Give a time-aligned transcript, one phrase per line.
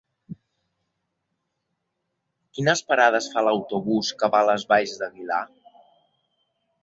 [2.55, 5.43] Quines parades fa l'autobús que va a les Valls d'Aguilar?